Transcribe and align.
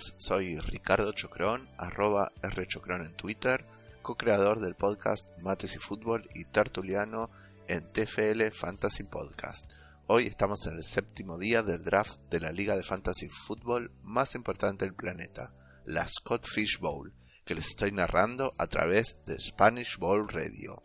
soy 0.00 0.58
Ricardo 0.58 1.12
Chocrón, 1.12 1.68
arroba 1.78 2.32
rchocrón 2.42 3.02
en 3.02 3.14
Twitter, 3.14 3.64
co-creador 4.02 4.60
del 4.60 4.74
podcast 4.74 5.30
Mates 5.38 5.76
y 5.76 5.78
Fútbol 5.78 6.28
y 6.34 6.44
tertuliano 6.44 7.30
en 7.68 7.90
TFL 7.92 8.50
Fantasy 8.52 9.04
Podcast. 9.04 9.70
Hoy 10.06 10.26
estamos 10.26 10.66
en 10.66 10.76
el 10.76 10.84
séptimo 10.84 11.38
día 11.38 11.62
del 11.62 11.82
draft 11.82 12.20
de 12.30 12.40
la 12.40 12.52
liga 12.52 12.76
de 12.76 12.82
fantasy 12.82 13.28
fútbol 13.28 13.90
más 14.02 14.34
importante 14.34 14.84
del 14.84 14.94
planeta, 14.94 15.52
la 15.84 16.06
Scott 16.06 16.46
Fish 16.46 16.78
Bowl, 16.78 17.12
que 17.44 17.54
les 17.54 17.68
estoy 17.68 17.92
narrando 17.92 18.54
a 18.58 18.66
través 18.66 19.20
de 19.24 19.38
Spanish 19.40 19.98
Bowl 19.98 20.28
Radio. 20.28 20.82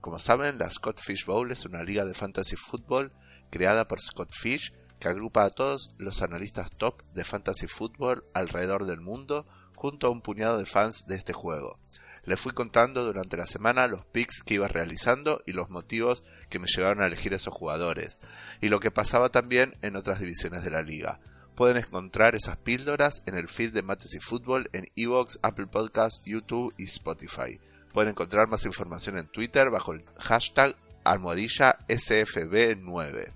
Como 0.00 0.18
saben, 0.18 0.58
la 0.58 0.70
Scott 0.70 1.00
Fish 1.00 1.26
Bowl 1.26 1.50
es 1.52 1.64
una 1.64 1.82
liga 1.82 2.04
de 2.04 2.14
fantasy 2.14 2.56
fútbol 2.56 3.12
creada 3.50 3.86
por 3.86 4.00
Scott 4.00 4.32
Fish 4.32 4.72
que 4.98 5.08
agrupa 5.08 5.44
a 5.44 5.50
todos 5.50 5.92
los 5.98 6.22
analistas 6.22 6.70
top 6.70 7.02
de 7.14 7.24
fantasy 7.24 7.66
fútbol 7.66 8.24
alrededor 8.34 8.86
del 8.86 9.00
mundo 9.00 9.46
junto 9.74 10.06
a 10.06 10.10
un 10.10 10.22
puñado 10.22 10.58
de 10.58 10.66
fans 10.66 11.04
de 11.06 11.16
este 11.16 11.32
juego. 11.32 11.78
Le 12.24 12.36
fui 12.36 12.52
contando 12.52 13.04
durante 13.04 13.36
la 13.36 13.46
semana 13.46 13.86
los 13.86 14.04
picks 14.06 14.42
que 14.42 14.54
iba 14.54 14.66
realizando 14.66 15.42
y 15.46 15.52
los 15.52 15.70
motivos 15.70 16.24
que 16.50 16.58
me 16.58 16.66
llevaron 16.66 17.02
a 17.02 17.06
elegir 17.06 17.32
esos 17.34 17.54
jugadores, 17.54 18.20
y 18.60 18.68
lo 18.68 18.80
que 18.80 18.90
pasaba 18.90 19.28
también 19.28 19.76
en 19.82 19.94
otras 19.94 20.18
divisiones 20.18 20.64
de 20.64 20.70
la 20.70 20.82
liga. 20.82 21.20
Pueden 21.54 21.76
encontrar 21.76 22.34
esas 22.34 22.56
píldoras 22.56 23.22
en 23.26 23.36
el 23.36 23.48
feed 23.48 23.72
de 23.72 23.82
Mates 23.82 24.14
y 24.14 24.20
Fútbol 24.20 24.68
en 24.72 24.88
Evox, 24.96 25.38
Apple 25.42 25.68
Podcasts, 25.68 26.20
YouTube 26.26 26.74
y 26.76 26.84
Spotify. 26.84 27.60
Pueden 27.92 28.10
encontrar 28.10 28.48
más 28.48 28.66
información 28.66 29.18
en 29.18 29.28
Twitter 29.28 29.70
bajo 29.70 29.92
el 29.92 30.04
hashtag 30.18 30.74
almohadilla 31.04 31.78
SFB9 31.86 33.35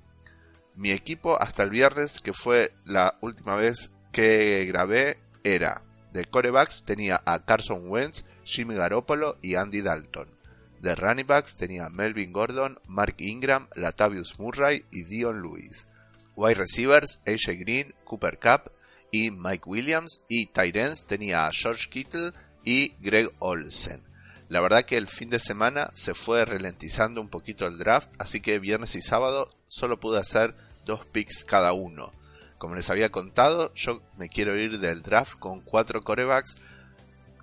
mi 0.80 0.92
equipo 0.92 1.40
hasta 1.40 1.62
el 1.62 1.68
viernes, 1.68 2.20
que 2.20 2.32
fue 2.32 2.72
la 2.84 3.18
última 3.20 3.54
vez 3.54 3.92
que 4.12 4.64
grabé, 4.64 5.18
era 5.44 5.82
de 6.14 6.24
corebacks 6.24 6.84
tenía 6.84 7.22
a 7.26 7.44
Carson 7.44 7.88
Wentz, 7.88 8.24
Jimmy 8.44 8.74
Garoppolo 8.74 9.36
y 9.42 9.56
Andy 9.56 9.82
Dalton. 9.82 10.28
De 10.80 10.94
running 10.94 11.26
backs 11.26 11.56
tenía 11.56 11.86
a 11.86 11.90
Melvin 11.90 12.32
Gordon, 12.32 12.80
Mark 12.86 13.16
Ingram, 13.18 13.68
Latavius 13.76 14.38
Murray 14.38 14.86
y 14.90 15.04
Dion 15.04 15.42
Lewis. 15.42 15.86
Wide 16.34 16.54
receivers, 16.54 17.20
AJ 17.26 17.58
Green, 17.60 17.94
Cooper 18.04 18.38
Cup 18.38 18.72
y 19.10 19.30
Mike 19.30 19.64
Williams. 19.66 20.22
Y 20.28 20.46
tight 20.46 20.76
tenía 21.06 21.46
a 21.46 21.52
George 21.52 21.90
Kittle 21.90 22.32
y 22.64 22.94
Greg 23.00 23.30
Olsen. 23.38 24.02
La 24.48 24.62
verdad 24.62 24.86
que 24.86 24.96
el 24.96 25.06
fin 25.06 25.28
de 25.28 25.38
semana 25.38 25.90
se 25.92 26.14
fue 26.14 26.44
ralentizando 26.46 27.20
un 27.20 27.28
poquito 27.28 27.66
el 27.66 27.78
draft, 27.78 28.10
así 28.18 28.40
que 28.40 28.58
viernes 28.58 28.96
y 28.96 29.02
sábado 29.02 29.54
solo 29.68 30.00
pude 30.00 30.18
hacer 30.18 30.56
dos 30.84 31.04
picks 31.06 31.44
cada 31.44 31.72
uno. 31.72 32.12
Como 32.58 32.74
les 32.74 32.90
había 32.90 33.10
contado, 33.10 33.72
yo 33.74 34.02
me 34.18 34.28
quiero 34.28 34.58
ir 34.58 34.80
del 34.80 35.02
draft 35.02 35.38
con 35.38 35.60
cuatro 35.60 36.02
corebacks, 36.02 36.56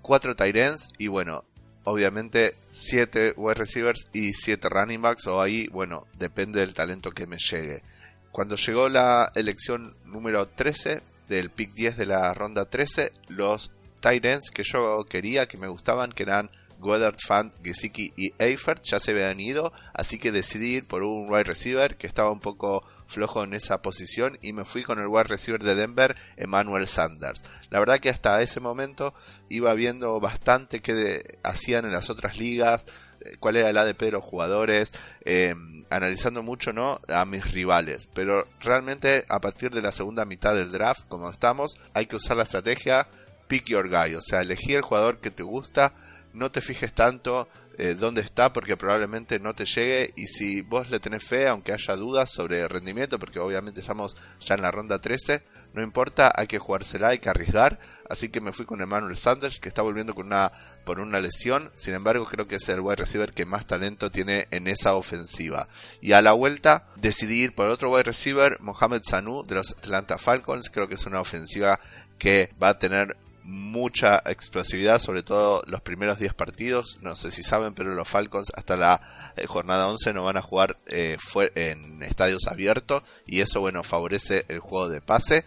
cuatro 0.00 0.36
tight 0.36 0.56
y 0.98 1.08
bueno, 1.08 1.44
obviamente 1.84 2.54
siete 2.70 3.32
wide 3.36 3.54
receivers 3.54 4.08
y 4.12 4.32
siete 4.32 4.68
running 4.68 5.02
backs 5.02 5.26
o 5.26 5.40
ahí, 5.40 5.66
bueno, 5.68 6.06
depende 6.18 6.60
del 6.60 6.74
talento 6.74 7.10
que 7.10 7.26
me 7.26 7.38
llegue. 7.38 7.82
Cuando 8.30 8.56
llegó 8.56 8.88
la 8.88 9.32
elección 9.34 9.96
número 10.04 10.46
13 10.46 11.02
del 11.28 11.50
pick 11.50 11.74
10 11.74 11.96
de 11.96 12.06
la 12.06 12.32
ronda 12.34 12.66
13, 12.66 13.10
los 13.28 13.72
tight 14.00 14.24
que 14.52 14.62
yo 14.62 15.04
quería, 15.08 15.48
que 15.48 15.58
me 15.58 15.66
gustaban, 15.66 16.12
que 16.12 16.22
eran 16.22 16.50
Goddard, 16.78 17.16
Fant, 17.18 17.52
Gesicki 17.62 18.12
y 18.16 18.32
Eifert 18.38 18.84
ya 18.84 19.00
se 19.00 19.10
habían 19.10 19.40
ido, 19.40 19.72
así 19.94 20.18
que 20.18 20.30
decidí 20.30 20.76
ir 20.76 20.86
por 20.86 21.02
un 21.02 21.28
wide 21.28 21.44
receiver 21.44 21.96
que 21.96 22.06
estaba 22.06 22.30
un 22.30 22.40
poco 22.40 22.84
flojo 23.08 23.42
en 23.42 23.54
esa 23.54 23.82
posición 23.82 24.38
y 24.42 24.52
me 24.52 24.64
fui 24.64 24.82
con 24.82 25.00
el 25.00 25.08
wide 25.08 25.24
receiver 25.24 25.62
de 25.62 25.74
Denver, 25.74 26.14
Emmanuel 26.36 26.86
Sanders. 26.86 27.42
La 27.70 27.80
verdad 27.80 27.98
que 27.98 28.10
hasta 28.10 28.40
ese 28.42 28.60
momento 28.60 29.14
iba 29.48 29.74
viendo 29.74 30.20
bastante 30.20 30.80
qué 30.80 31.38
hacían 31.42 31.86
en 31.86 31.92
las 31.92 32.10
otras 32.10 32.38
ligas, 32.38 32.86
eh, 33.22 33.36
cuál 33.40 33.56
era 33.56 33.70
el 33.70 33.78
ADP 33.78 34.02
de 34.02 34.12
los 34.12 34.24
jugadores, 34.24 34.92
eh, 35.24 35.54
analizando 35.90 36.42
mucho 36.42 36.72
no 36.72 37.00
a 37.08 37.24
mis 37.24 37.50
rivales. 37.50 38.08
Pero 38.14 38.46
realmente 38.60 39.24
a 39.28 39.40
partir 39.40 39.70
de 39.70 39.82
la 39.82 39.90
segunda 39.90 40.24
mitad 40.24 40.54
del 40.54 40.70
draft, 40.70 41.08
como 41.08 41.30
estamos, 41.30 41.78
hay 41.94 42.06
que 42.06 42.16
usar 42.16 42.36
la 42.36 42.42
estrategia 42.44 43.08
pick 43.48 43.64
your 43.64 43.88
guy, 43.88 44.14
o 44.14 44.20
sea, 44.20 44.42
elegir 44.42 44.76
el 44.76 44.82
jugador 44.82 45.18
que 45.18 45.30
te 45.30 45.42
gusta 45.42 45.94
no 46.32 46.50
te 46.50 46.60
fijes 46.60 46.92
tanto 46.92 47.48
eh, 47.80 47.94
dónde 47.94 48.22
está 48.22 48.52
porque 48.52 48.76
probablemente 48.76 49.38
no 49.38 49.54
te 49.54 49.64
llegue 49.64 50.12
y 50.16 50.26
si 50.26 50.62
vos 50.62 50.90
le 50.90 50.98
tenés 50.98 51.22
fe, 51.22 51.46
aunque 51.46 51.72
haya 51.72 51.94
dudas 51.94 52.28
sobre 52.28 52.60
el 52.60 52.68
rendimiento, 52.68 53.20
porque 53.20 53.38
obviamente 53.38 53.80
estamos 53.80 54.16
ya 54.40 54.56
en 54.56 54.62
la 54.62 54.72
ronda 54.72 55.00
13, 55.00 55.44
no 55.74 55.82
importa, 55.84 56.32
hay 56.34 56.48
que 56.48 56.58
jugársela, 56.58 57.10
hay 57.10 57.20
que 57.20 57.28
arriesgar, 57.28 57.78
así 58.10 58.30
que 58.30 58.40
me 58.40 58.52
fui 58.52 58.66
con 58.66 58.80
Emmanuel 58.80 59.16
Sanders 59.16 59.60
que 59.60 59.68
está 59.68 59.82
volviendo 59.82 60.12
con 60.12 60.26
una 60.26 60.50
por 60.84 60.98
una 60.98 61.20
lesión, 61.20 61.70
sin 61.76 61.94
embargo 61.94 62.24
creo 62.24 62.48
que 62.48 62.56
es 62.56 62.68
el 62.68 62.80
wide 62.80 62.96
receiver 62.96 63.32
que 63.32 63.44
más 63.44 63.66
talento 63.66 64.10
tiene 64.10 64.48
en 64.50 64.66
esa 64.66 64.94
ofensiva. 64.94 65.68
Y 66.00 66.12
a 66.12 66.20
la 66.20 66.32
vuelta 66.32 66.88
decidí 66.96 67.42
ir 67.42 67.54
por 67.54 67.68
otro 67.68 67.90
wide 67.92 68.04
receiver, 68.04 68.58
Mohamed 68.60 69.02
Sanu 69.04 69.44
de 69.44 69.54
los 69.54 69.72
Atlanta 69.72 70.18
Falcons, 70.18 70.68
creo 70.68 70.88
que 70.88 70.94
es 70.94 71.06
una 71.06 71.20
ofensiva 71.20 71.78
que 72.18 72.50
va 72.60 72.70
a 72.70 72.78
tener 72.80 73.16
mucha 73.48 74.22
explosividad, 74.26 74.98
sobre 74.98 75.22
todo 75.22 75.62
los 75.66 75.80
primeros 75.80 76.18
10 76.18 76.34
partidos. 76.34 76.98
No 77.00 77.16
sé 77.16 77.30
si 77.30 77.42
saben, 77.42 77.72
pero 77.72 77.94
los 77.94 78.06
Falcons 78.06 78.52
hasta 78.54 78.76
la 78.76 79.00
eh, 79.36 79.46
jornada 79.46 79.88
11 79.88 80.12
no 80.12 80.24
van 80.24 80.36
a 80.36 80.42
jugar 80.42 80.76
eh, 80.86 81.16
en 81.54 82.02
estadios 82.02 82.46
abiertos 82.46 83.02
y 83.26 83.40
eso, 83.40 83.60
bueno, 83.60 83.82
favorece 83.82 84.44
el 84.48 84.58
juego 84.58 84.90
de 84.90 85.00
pase. 85.00 85.46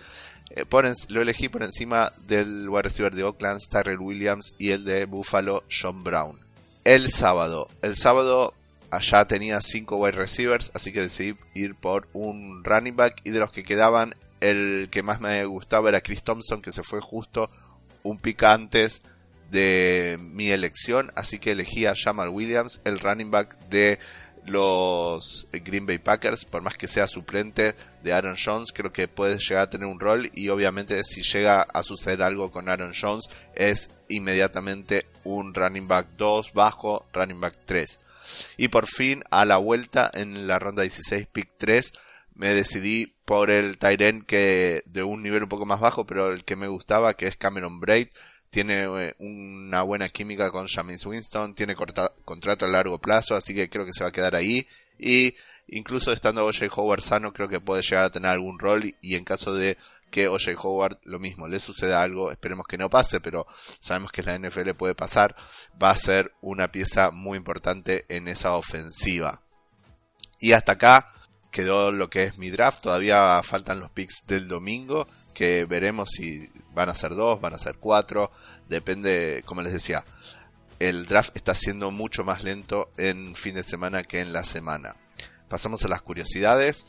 Eh, 0.50 0.66
lo 1.10 1.22
elegí 1.22 1.48
por 1.48 1.62
encima 1.62 2.12
del 2.26 2.68
wide 2.70 2.82
receiver 2.82 3.14
de 3.14 3.24
Oakland, 3.24 3.62
Tyrell 3.70 4.00
Williams, 4.00 4.56
y 4.58 4.72
el 4.72 4.84
de 4.84 5.06
Buffalo, 5.06 5.64
John 5.70 6.04
Brown. 6.04 6.40
El 6.84 7.12
sábado, 7.12 7.70
el 7.84 7.96
sábado 7.96 8.56
allá 8.90 9.26
tenía 9.26 9.62
5 9.62 9.96
wide 9.96 10.14
receivers, 10.14 10.72
así 10.74 10.92
que 10.92 11.02
decidí 11.02 11.38
ir 11.54 11.76
por 11.76 12.08
un 12.14 12.64
running 12.64 12.96
back 12.96 13.22
y 13.24 13.30
de 13.30 13.40
los 13.40 13.52
que 13.52 13.62
quedaban 13.62 14.16
el 14.40 14.90
que 14.90 15.04
más 15.04 15.22
me 15.22 15.46
gustaba 15.46 15.90
era 15.90 16.02
Chris 16.02 16.24
Thompson, 16.24 16.64
que 16.64 16.72
se 16.72 16.82
fue 16.82 17.00
justo 17.00 17.52
un 18.04 18.18
pick 18.18 18.44
antes 18.44 19.04
de 19.50 20.18
mi 20.20 20.50
elección, 20.50 21.12
así 21.16 21.40
que 21.40 21.52
elegí 21.52 21.86
a 21.86 21.94
Jamal 21.96 22.30
Williams, 22.30 22.80
el 22.86 23.00
running 23.00 23.32
back 23.32 23.58
de 23.70 24.00
los 24.48 25.48
Green 25.52 25.86
Bay 25.86 26.00
Packers, 26.00 26.46
por 26.46 26.62
más 26.62 26.78
que 26.78 26.88
sea 26.88 27.08
suplente 27.08 27.76
de 28.02 28.14
Aaron 28.14 28.38
Jones, 28.44 28.72
creo 28.74 28.92
que 28.92 29.08
puede 29.08 29.38
llegar 29.38 29.64
a 29.64 29.70
tener 29.70 29.88
un 29.88 30.00
rol 30.00 30.32
y 30.34 30.50
obviamente 30.50 31.04
si 31.04 31.22
llega 31.22 31.62
a 31.62 31.84
suceder 31.84 32.24
algo 32.24 32.52
con 32.52 32.70
Aaron 32.70 32.94
Jones 33.00 33.26
es 33.56 33.90
inmediatamente 34.08 35.06
un 35.24 35.54
running 35.54 35.88
back 35.88 36.08
2 36.18 36.54
bajo 36.54 37.06
running 37.14 37.40
back 37.40 37.56
3. 37.66 38.00
Y 38.58 38.70
por 38.70 38.88
fin 38.88 39.24
a 39.30 39.46
la 39.46 39.58
vuelta 39.58 40.10
en 40.14 40.48
la 40.48 40.58
ronda 40.58 40.82
16 40.84 41.28
pick 41.32 41.50
3 41.58 41.94
me 42.36 42.54
decidí 42.54 43.14
por 43.26 43.50
el 43.50 43.78
Tyren 43.78 44.24
que 44.24 44.84
de 44.86 45.04
un 45.04 45.24
nivel 45.24 45.44
un 45.44 45.50
poco 45.50 45.66
más 45.66 45.80
bajo, 45.80 46.06
pero 46.06 46.32
el 46.32 46.44
que 46.44 46.56
me 46.56 46.68
gustaba, 46.68 47.14
que 47.14 47.28
es 47.28 47.38
Cameron 47.38 47.80
Braid. 47.80 48.08
Tiene 48.50 48.84
eh, 48.84 49.16
una 49.20 49.84
buena 49.84 50.10
química 50.10 50.52
con 50.52 50.68
James 50.68 51.06
Winston, 51.06 51.56
tiene 51.56 51.76
contrato 51.76 52.66
a 52.66 52.68
largo 52.68 53.00
plazo, 53.00 53.36
así 53.36 53.56
que 53.56 53.70
creo 53.70 53.86
que 53.86 53.94
se 53.94 54.04
va 54.04 54.10
a 54.10 54.14
quedar 54.14 54.36
ahí. 54.36 54.68
Y 55.00 55.36
incluso 55.68 56.12
estando 56.12 56.46
O.J. 56.46 56.68
Howard 56.76 57.02
sano, 57.02 57.32
creo 57.32 57.48
que 57.48 57.62
puede 57.62 57.82
llegar 57.82 58.06
a 58.06 58.10
tener 58.12 58.32
algún 58.32 58.60
rol. 58.60 58.84
Y 59.02 59.16
en 59.16 59.24
caso 59.24 59.54
de 59.54 59.78
que 60.12 60.28
O.J. 60.28 60.52
Howard 60.62 61.00
lo 61.04 61.18
mismo 61.18 61.48
le 61.48 61.60
suceda 61.60 62.04
algo, 62.04 62.32
esperemos 62.32 62.68
que 62.68 62.78
no 62.78 62.90
pase, 62.90 63.22
pero 63.22 63.48
sabemos 63.80 64.12
que 64.12 64.24
la 64.24 64.38
NFL 64.38 64.72
puede 64.72 64.94
pasar, 64.94 65.36
va 65.82 65.92
a 65.92 65.96
ser 65.96 66.34
una 66.42 66.72
pieza 66.72 67.12
muy 67.12 67.38
importante 67.38 68.06
en 68.10 68.28
esa 68.28 68.56
ofensiva. 68.56 69.42
Y 70.40 70.52
hasta 70.52 70.74
acá 70.74 71.14
quedó 71.52 71.92
lo 71.92 72.10
que 72.10 72.24
es 72.24 72.38
mi 72.38 72.50
draft. 72.50 72.82
Todavía 72.82 73.42
faltan 73.44 73.80
los 73.80 73.92
picks 73.92 74.26
del 74.26 74.48
domingo, 74.48 75.08
que 75.34 75.66
veremos 75.66 76.10
si 76.10 76.50
van 76.74 76.90
a 76.90 76.96
ser 76.96 77.14
dos, 77.14 77.40
van 77.40 77.54
a 77.54 77.60
ser 77.60 77.76
cuatro. 77.78 78.32
Depende, 78.68 79.44
como 79.46 79.62
les 79.62 79.74
decía, 79.74 80.04
el 80.80 81.06
draft 81.06 81.36
está 81.36 81.54
siendo 81.54 81.92
mucho 81.92 82.24
más 82.24 82.44
lento 82.44 82.92
en 82.98 83.36
fin 83.36 83.56
de 83.56 83.64
semana 83.64 84.04
que 84.04 84.22
en 84.22 84.34
la 84.34 84.44
semana. 84.44 84.96
Pasamos 85.48 85.86
a 85.86 85.90
las 85.90 86.02
curiosidades. 86.02 86.86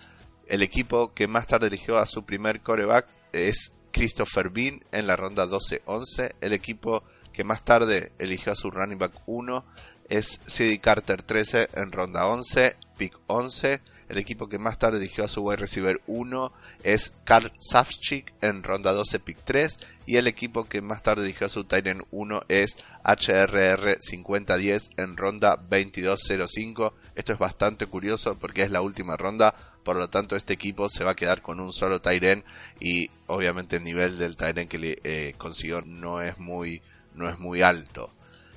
El 0.46 0.62
equipo 0.62 1.12
que 1.12 1.28
más 1.28 1.46
tarde 1.46 1.66
eligió 1.66 1.98
a 1.98 2.06
su 2.06 2.24
primer 2.24 2.62
coreback 2.62 3.06
es 3.32 3.74
Christopher 3.92 4.48
Bean 4.50 4.84
en 4.92 5.06
la 5.06 5.16
ronda 5.16 5.46
12-11. 5.46 6.34
El 6.40 6.52
equipo 6.52 7.04
que 7.32 7.44
más 7.44 7.64
tarde 7.64 8.12
eligió 8.18 8.52
a 8.52 8.56
su 8.56 8.70
running 8.70 8.98
back 8.98 9.12
1 9.26 9.64
es 10.08 10.40
CD 10.46 10.78
Carter 10.78 11.22
13 11.22 11.70
en 11.74 11.92
ronda 11.92 12.26
11, 12.26 12.76
pick 12.96 13.18
11 13.26 13.80
el 14.12 14.18
equipo 14.18 14.46
que 14.46 14.58
más 14.58 14.78
tarde 14.78 14.98
eligió 14.98 15.24
a 15.24 15.28
su 15.28 15.40
wide 15.40 15.56
receiver 15.56 16.02
1 16.06 16.52
es 16.82 17.14
Karl 17.24 17.50
Safchik 17.58 18.34
en 18.42 18.62
ronda 18.62 18.92
12 18.92 19.20
pick 19.20 19.38
3 19.42 19.78
y 20.04 20.16
el 20.16 20.26
equipo 20.26 20.64
que 20.64 20.82
más 20.82 21.02
tarde 21.02 21.22
eligió 21.22 21.46
a 21.46 21.50
su 21.50 21.64
tight 21.64 21.86
1 22.10 22.42
es 22.48 22.76
HRR 23.04 23.96
5010 24.00 24.90
en 24.98 25.16
ronda 25.16 25.56
2205. 25.56 26.94
Esto 27.14 27.32
es 27.32 27.38
bastante 27.38 27.86
curioso 27.86 28.38
porque 28.38 28.60
es 28.60 28.70
la 28.70 28.82
última 28.82 29.16
ronda, 29.16 29.54
por 29.82 29.96
lo 29.96 30.10
tanto 30.10 30.36
este 30.36 30.52
equipo 30.52 30.90
se 30.90 31.04
va 31.04 31.12
a 31.12 31.16
quedar 31.16 31.40
con 31.40 31.58
un 31.58 31.72
solo 31.72 32.02
tight 32.02 32.44
y 32.80 33.08
obviamente 33.28 33.76
el 33.76 33.84
nivel 33.84 34.18
del 34.18 34.36
tight 34.36 34.68
que 34.68 34.78
le 34.78 34.98
eh, 35.04 35.32
consiguió 35.38 35.80
no 35.80 36.20
es 36.20 36.38
muy 36.38 36.82
no 37.14 37.30
es 37.30 37.38
muy 37.38 37.62
alto. 37.62 38.12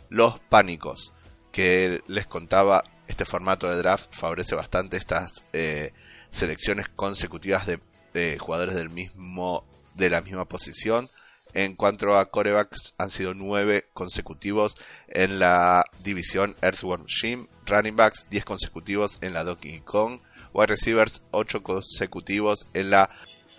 Los 0.10 0.38
pánicos 0.50 1.14
que 1.54 2.04
les 2.08 2.28
contaba 2.28 2.84
este 3.08 3.26
formato 3.26 3.70
de 3.70 3.78
draft 3.78 4.14
favorece 4.14 4.56
bastante 4.56 4.98
estas 4.98 5.44
eh, 5.54 5.94
selecciones 6.32 6.90
consecutivas 6.90 7.66
de, 7.68 8.38
jugadores 8.40 8.76
del 8.76 8.90
mismo 8.90 9.66
de 9.94 10.10
la 10.10 10.22
misma 10.22 10.46
posición. 10.46 11.10
En 11.54 11.76
cuanto 11.76 12.18
a 12.18 12.30
corebacks, 12.30 12.96
han 12.98 13.10
sido 13.10 13.34
nueve 13.34 13.88
consecutivos 13.94 14.76
en 15.08 15.40
la 15.40 15.86
división 16.04 16.56
Earthworm 16.62 17.06
Jim. 17.08 17.48
Running 17.66 17.96
backs, 17.96 18.28
10 18.30 18.44
consecutivos 18.44 19.18
en 19.22 19.34
la 19.34 19.44
Donkey 19.44 19.80
Kong. 19.80 20.20
Wide 20.54 20.68
receivers, 20.68 21.24
8 21.32 21.64
consecutivos 21.64 22.68
en 22.74 22.90
la 22.90 23.10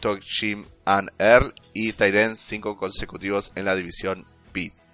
Talk 0.00 0.20
Jim 0.22 0.66
and 0.84 1.10
Earl. 1.18 1.54
Y 1.72 1.92
Tyrants, 1.94 2.40
5 2.40 2.76
consecutivos 2.76 3.52
en 3.54 3.64
la 3.64 3.74
división 3.74 4.26
Pete 4.52 4.85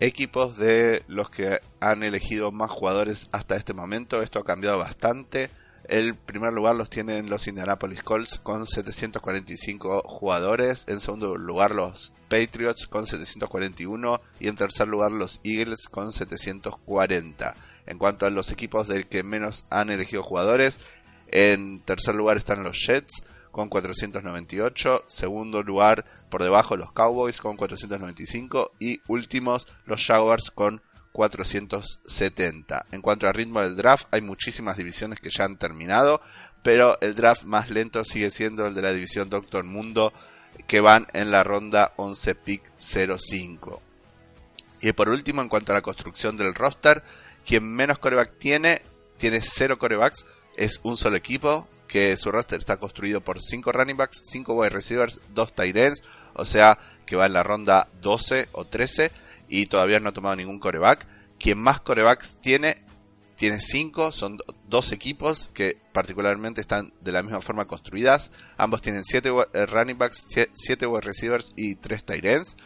equipos 0.00 0.56
de 0.56 1.02
los 1.08 1.30
que 1.30 1.60
han 1.80 2.02
elegido 2.02 2.52
más 2.52 2.70
jugadores 2.70 3.28
hasta 3.32 3.56
este 3.56 3.74
momento. 3.74 4.22
Esto 4.22 4.40
ha 4.40 4.44
cambiado 4.44 4.78
bastante. 4.78 5.50
El 5.84 6.14
primer 6.14 6.52
lugar 6.52 6.74
los 6.74 6.90
tienen 6.90 7.30
los 7.30 7.48
Indianapolis 7.48 8.02
Colts 8.02 8.38
con 8.38 8.66
745 8.66 10.02
jugadores. 10.04 10.84
En 10.88 11.00
segundo 11.00 11.36
lugar 11.36 11.74
los 11.74 12.12
Patriots 12.28 12.86
con 12.86 13.06
741. 13.06 14.20
Y 14.38 14.48
en 14.48 14.56
tercer 14.56 14.88
lugar 14.88 15.12
los 15.12 15.40
Eagles 15.44 15.88
con 15.90 16.12
740. 16.12 17.54
En 17.86 17.98
cuanto 17.98 18.26
a 18.26 18.30
los 18.30 18.50
equipos 18.50 18.86
del 18.86 19.06
que 19.06 19.22
menos 19.22 19.64
han 19.70 19.88
elegido 19.88 20.22
jugadores, 20.22 20.78
en 21.28 21.78
tercer 21.80 22.14
lugar 22.14 22.36
están 22.36 22.62
los 22.62 22.78
Jets 22.86 23.22
con 23.58 23.68
498. 23.68 25.06
Segundo 25.08 25.64
lugar 25.64 26.04
por 26.30 26.44
debajo 26.44 26.76
los 26.76 26.92
Cowboys 26.92 27.40
con 27.40 27.56
495 27.56 28.70
y 28.78 29.00
últimos 29.08 29.66
los 29.84 30.06
Jaguars 30.06 30.52
con 30.52 30.80
470. 31.10 32.86
En 32.92 33.02
cuanto 33.02 33.26
al 33.26 33.34
ritmo 33.34 33.60
del 33.60 33.74
draft, 33.74 34.06
hay 34.12 34.20
muchísimas 34.20 34.76
divisiones 34.76 35.18
que 35.18 35.30
ya 35.30 35.44
han 35.44 35.58
terminado, 35.58 36.20
pero 36.62 37.00
el 37.00 37.16
draft 37.16 37.46
más 37.46 37.68
lento 37.68 38.04
sigue 38.04 38.30
siendo 38.30 38.64
el 38.64 38.74
de 38.74 38.82
la 38.82 38.92
división 38.92 39.28
Doctor 39.28 39.64
Mundo, 39.64 40.12
que 40.68 40.80
van 40.80 41.08
en 41.12 41.32
la 41.32 41.42
ronda 41.42 41.94
11 41.96 42.36
pick 42.36 42.62
05. 42.78 43.82
Y 44.82 44.92
por 44.92 45.08
último, 45.08 45.42
en 45.42 45.48
cuanto 45.48 45.72
a 45.72 45.74
la 45.74 45.82
construcción 45.82 46.36
del 46.36 46.54
roster, 46.54 47.02
quien 47.44 47.64
menos 47.64 47.98
coreback 47.98 48.38
tiene, 48.38 48.82
tiene 49.16 49.40
0 49.42 49.78
corebacks, 49.78 50.26
es 50.56 50.78
un 50.84 50.96
solo 50.96 51.16
equipo, 51.16 51.66
que 51.88 52.16
su 52.16 52.30
roster 52.30 52.58
está 52.58 52.76
construido 52.76 53.22
por 53.22 53.40
5 53.40 53.72
running 53.72 53.96
backs, 53.96 54.22
5 54.24 54.54
wide 54.54 54.70
receivers, 54.70 55.20
2 55.34 55.52
tight 55.54 55.76
ends, 55.76 56.02
o 56.34 56.44
sea 56.44 56.78
que 57.04 57.16
va 57.16 57.26
en 57.26 57.32
la 57.32 57.42
ronda 57.42 57.88
12 58.02 58.48
o 58.52 58.64
13 58.66 59.10
y 59.48 59.66
todavía 59.66 59.98
no 59.98 60.10
ha 60.10 60.12
tomado 60.12 60.36
ningún 60.36 60.60
coreback. 60.60 61.06
Quien 61.38 61.58
más 61.58 61.80
corebacks 61.80 62.38
tiene, 62.40 62.82
tiene 63.36 63.60
5, 63.60 64.12
son 64.12 64.38
dos 64.68 64.92
equipos 64.92 65.50
que 65.54 65.78
particularmente 65.92 66.60
están 66.60 66.92
de 67.00 67.12
la 67.12 67.22
misma 67.22 67.40
forma 67.40 67.64
construidas. 67.64 68.30
Ambos 68.58 68.82
tienen 68.82 69.04
7 69.04 69.32
eh, 69.54 69.66
running 69.66 69.96
backs, 69.96 70.26
7 70.52 70.86
wide 70.86 71.00
receivers 71.00 71.52
y 71.56 71.76
3 71.76 72.04
tight 72.04 72.24
ends. 72.24 72.56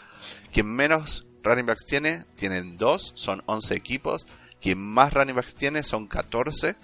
Quien 0.53 0.67
menos 0.67 1.25
running 1.45 1.67
backs 1.67 1.87
tiene, 1.87 2.25
tienen 2.35 2.77
2, 2.77 3.13
son 3.15 3.43
11 3.47 3.75
equipos. 3.75 4.27
Quien 4.61 4.79
más 4.79 5.13
running 5.13 5.37
backs 5.37 5.55
tiene 5.55 5.83
son 5.83 6.09
14 6.09 6.77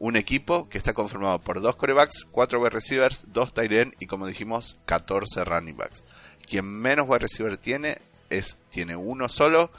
un 0.00 0.16
equipo 0.16 0.68
que 0.68 0.78
está 0.78 0.94
conformado 0.94 1.38
por 1.40 1.60
dos 1.60 1.76
corebacks, 1.76 2.24
cuatro 2.24 2.58
wide 2.58 2.70
receivers, 2.70 3.26
dos 3.28 3.52
tight 3.52 3.70
end 3.70 3.94
y 4.00 4.06
como 4.06 4.26
dijimos 4.26 4.78
14 4.86 5.44
running 5.44 5.76
backs. 5.76 6.02
Quien 6.48 6.64
menos 6.64 7.06
wide 7.06 7.20
receiver 7.20 7.56
tiene 7.58 7.98
es 8.30 8.58
tiene 8.70 8.96
uno 8.96 9.28
solo, 9.28 9.70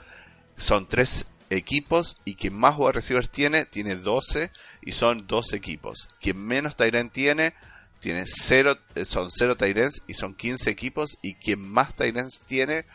son 0.55 0.87
tres 0.87 1.25
equipos 1.49 2.17
y 2.23 2.35
quien 2.35 2.53
más 2.53 2.77
wide 2.77 2.93
receivers 2.93 3.31
tiene 3.31 3.65
tiene 3.65 3.95
12 3.95 4.51
y 4.83 4.91
son 4.91 5.25
dos 5.25 5.53
equipos. 5.53 6.07
Quien 6.21 6.37
menos 6.37 6.75
tight 6.75 6.93
end 6.93 7.11
tiene 7.11 7.55
tiene 7.99 8.25
cero, 8.25 8.77
eh, 8.95 9.05
son 9.05 9.29
0 9.31 9.55
tight 9.57 9.77
ends 9.77 10.03
y 10.07 10.15
son 10.15 10.33
15 10.35 10.69
equipos 10.69 11.17
y 11.21 11.35
quien 11.35 11.61
más 11.61 11.95
tight 11.95 12.17
ends 12.17 12.41
tiene 12.41 12.85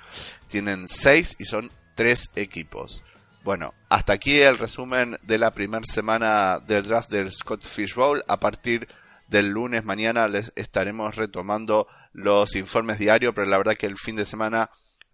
tienen 0.49 0.87
6 0.89 1.37
y 1.39 1.45
son 1.45 1.71
3 1.97 2.31
equipos. 2.37 3.05
Bueno, 3.47 3.75
hasta 3.91 4.13
aquí 4.13 4.41
el 4.41 4.59
resumen 4.59 5.19
de 5.23 5.39
la 5.39 5.53
primera 5.53 5.85
semana 5.85 6.59
del 6.59 6.83
draft 6.83 7.13
del 7.13 7.31
Scott 7.31 7.65
Fish 7.65 7.95
Bowl. 7.95 8.21
A 8.27 8.41
partir 8.41 8.89
del 9.29 9.51
lunes 9.51 9.85
mañana 9.85 10.27
les 10.27 10.53
estaremos 10.57 11.15
retomando 11.15 11.87
los 12.13 12.57
informes 12.57 12.99
diarios, 12.99 13.35
pero 13.37 13.47
la 13.47 13.59
verdad 13.59 13.77
que 13.77 13.87
el 13.87 13.99
fin 13.99 14.17
de 14.17 14.25
semana 14.25 14.69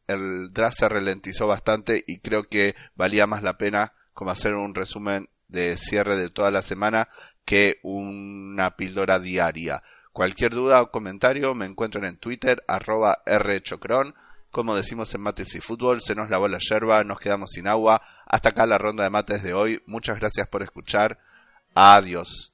el 0.07 0.51
draft 0.51 0.79
se 0.79 0.89
ralentizó 0.89 1.47
bastante 1.47 2.05
y 2.07 2.21
creo 2.21 2.45
que 2.45 2.75
valía 2.95 3.27
más 3.27 3.43
la 3.43 3.59
pena 3.59 3.93
como 4.15 4.31
hacer 4.31 4.55
un 4.55 4.75
resumen 4.75 5.29
de 5.49 5.77
cierre 5.77 6.17
de 6.17 6.31
toda 6.31 6.51
la 6.51 6.63
semana 6.63 7.11
que 7.45 7.81
una 7.83 8.77
píldora 8.77 9.21
diaria. 9.21 9.83
Cualquier 10.15 10.53
duda 10.53 10.81
o 10.81 10.91
comentario 10.91 11.55
me 11.55 11.67
encuentran 11.67 12.07
en 12.07 12.17
Twitter 12.17 12.65
arroba 12.67 13.19
rchocron 13.27 14.15
como 14.53 14.77
decimos 14.77 15.13
en 15.15 15.23
Mates 15.23 15.55
y 15.55 15.61
Fútbol, 15.61 16.03
se 16.03 16.15
nos 16.15 16.29
lavó 16.29 16.47
la 16.47 16.59
yerba, 16.59 17.03
nos 17.05 17.19
quedamos 17.19 17.51
sin 17.53 17.67
agua. 17.67 18.03
Hasta 18.27 18.51
acá 18.51 18.67
la 18.67 18.79
ronda 18.79 19.03
de 19.03 19.11
mates 19.11 19.43
de 19.43 19.55
hoy. 19.55 19.83
Muchas 19.87 20.21
gracias 20.21 20.47
por 20.47 20.63
escuchar. 20.63 21.19
Adiós. 21.75 22.52